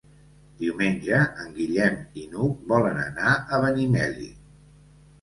Diumenge 0.61 1.19
en 1.43 1.53
Guillem 1.59 2.01
i 2.23 2.25
n'Hug 2.33 2.65
volen 2.75 3.01
anar 3.07 3.39
a 3.39 3.65
Benimeli. 3.69 4.35